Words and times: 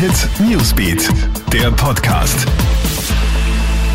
Hit 0.00 0.30
Newsbeat, 0.48 1.10
der 1.52 1.70
Podcast. 1.72 2.46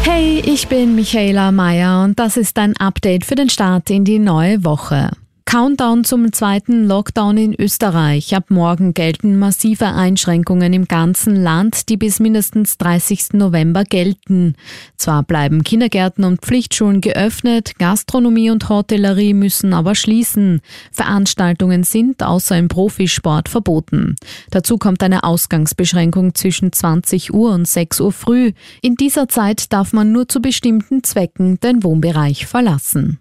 Hey, 0.04 0.39
ich 0.46 0.67
bin 0.67 0.93
Michaela 0.93 1.51
Mayer 1.51 2.04
und 2.04 2.20
das 2.20 2.38
ist 2.38 2.60
ein 2.60 2.78
Update 2.78 3.26
für 3.26 3.33
den 3.33 3.49
Start 3.49 3.89
in 3.89 4.05
die 4.05 4.20
neue 4.20 4.63
Woche. 4.63 5.10
Countdown 5.47 6.04
zum 6.04 6.34
zweiten 6.34 6.86
Lockdown 6.86 7.38
in 7.38 7.54
Österreich. 7.54 8.36
Ab 8.36 8.46
morgen 8.49 8.96
gelten 8.96 9.38
massive 9.38 9.86
Einschränkungen 9.86 10.74
im 10.74 10.86
ganzen 10.86 11.36
Land, 11.36 11.87
die 11.87 11.97
bis 11.97 12.19
mindestens 12.19 12.78
30. 12.79 13.33
November 13.33 13.83
gelten. 13.83 14.55
Zwar 14.97 15.22
bleiben 15.23 15.63
Kindergärten 15.63 16.23
und 16.23 16.41
Pflichtschulen 16.41 17.00
geöffnet, 17.00 17.77
Gastronomie 17.77 18.50
und 18.50 18.68
Hotellerie 18.68 19.34
müssen 19.36 19.73
aber 19.73 19.94
schließen. 19.94 20.62
Veranstaltungen 20.91 21.84
sind 21.84 22.23
außer 22.23 22.58
im 22.58 22.68
Profisport 22.68 23.48
verboten. 23.48 24.16
Dazu 24.50 24.77
kommt 24.77 25.04
eine 25.04 25.23
Ausgangsbeschränkung 25.23 26.34
zwischen 26.34 26.73
20 26.73 27.34
Uhr 27.34 27.54
und 27.54 27.68
6 27.68 28.02
Uhr 28.02 28.12
früh. 28.12 28.52
In 28.82 28.96
dieser 28.96 29.30
Zeit 29.30 29.72
darf 29.72 29.94
man 29.94 30.12
nur 30.12 30.27
zu 30.27 30.41
bestimmten 30.41 31.04
Zwecken 31.04 31.59
den 31.59 31.84
Wohnbereich 31.84 32.48
verlassen. 32.48 33.20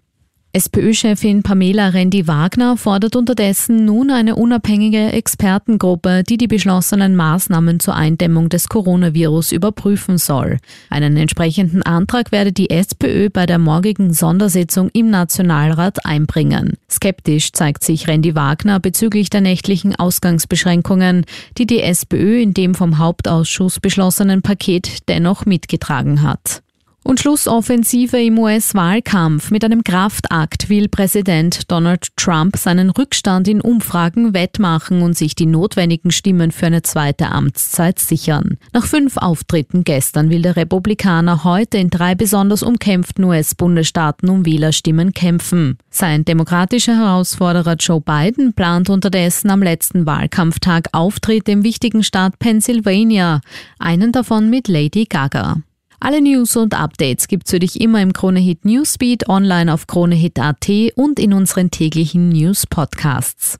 SPÖ-Chefin 0.55 1.43
Pamela 1.43 1.89
Rendi-Wagner 1.89 2.77
fordert 2.77 3.17
unterdessen 3.17 3.83
nun 3.83 4.09
eine 4.09 4.37
unabhängige 4.37 5.11
Expertengruppe, 5.11 6.23
die 6.23 6.37
die 6.37 6.47
beschlossenen 6.47 7.17
Maßnahmen 7.17 7.81
zur 7.81 7.95
Eindämmung 7.95 8.47
des 8.47 8.69
Coronavirus 8.69 9.51
überprüfen 9.51 10.17
soll. 10.17 10.59
Einen 10.89 11.17
entsprechenden 11.17 11.83
Antrag 11.83 12.31
werde 12.31 12.53
die 12.53 12.69
SPÖ 12.69 13.29
bei 13.29 13.45
der 13.45 13.59
morgigen 13.59 14.13
Sondersitzung 14.13 14.89
im 14.93 15.09
Nationalrat 15.09 16.05
einbringen. 16.05 16.77
Skeptisch 16.89 17.51
zeigt 17.51 17.83
sich 17.83 18.07
Rendi-Wagner 18.07 18.79
bezüglich 18.79 19.29
der 19.29 19.41
nächtlichen 19.41 19.93
Ausgangsbeschränkungen, 19.93 21.25
die 21.57 21.67
die 21.67 21.81
SPÖ 21.81 22.39
in 22.39 22.53
dem 22.53 22.75
vom 22.75 22.97
Hauptausschuss 22.97 23.81
beschlossenen 23.81 24.41
Paket 24.41 25.09
dennoch 25.09 25.45
mitgetragen 25.45 26.21
hat. 26.21 26.61
Und 27.07 27.19
Schlussoffensive 27.19 28.19
im 28.19 28.39
US-Wahlkampf. 28.39 29.51
Mit 29.51 29.63
einem 29.63 29.83
Kraftakt 29.83 30.69
will 30.69 30.89
Präsident 30.89 31.71
Donald 31.71 32.07
Trump 32.17 32.57
seinen 32.57 32.89
Rückstand 32.89 33.47
in 33.47 33.61
Umfragen 33.61 34.33
wettmachen 34.33 35.03
und 35.03 35.15
sich 35.15 35.35
die 35.35 35.45
notwendigen 35.45 36.09
Stimmen 36.09 36.51
für 36.51 36.65
eine 36.65 36.81
zweite 36.81 37.27
Amtszeit 37.27 37.99
sichern. 37.99 38.57
Nach 38.73 38.87
fünf 38.87 39.17
Auftritten 39.17 39.83
gestern 39.83 40.31
will 40.31 40.41
der 40.41 40.55
Republikaner 40.55 41.43
heute 41.43 41.77
in 41.77 41.91
drei 41.91 42.15
besonders 42.15 42.63
umkämpften 42.63 43.23
US-Bundesstaaten 43.25 44.27
um 44.27 44.43
Wählerstimmen 44.47 45.13
kämpfen. 45.13 45.77
Sein 45.91 46.25
demokratischer 46.25 46.97
Herausforderer 46.97 47.75
Joe 47.75 48.01
Biden 48.01 48.53
plant 48.55 48.89
unterdessen 48.89 49.51
am 49.51 49.61
letzten 49.61 50.07
Wahlkampftag 50.07 50.87
Auftritt 50.91 51.47
im 51.49 51.63
wichtigen 51.63 52.01
Staat 52.01 52.39
Pennsylvania, 52.39 53.41
einen 53.77 54.11
davon 54.11 54.49
mit 54.49 54.67
Lady 54.67 55.05
Gaga. 55.05 55.57
Alle 56.05 56.21
News 56.21 56.55
und 56.55 56.75
Updates 56.75 57.27
gibt's 57.27 57.49
für 57.49 57.57
dich 57.57 57.81
immer 57.81 57.99
im 57.99 58.13
Kronehit 58.13 58.63
Newsbeat, 58.63 59.27
online 59.27 59.73
auf 59.73 59.87
kronehit.at 59.87 60.69
und 60.93 61.19
in 61.19 61.33
unseren 61.33 61.71
täglichen 61.71 62.29
News 62.29 62.67
Podcasts. 62.67 63.57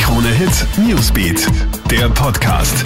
Kronehit 0.00 0.64
Newsbeat, 0.86 1.44
der 1.90 2.08
Podcast. 2.10 2.84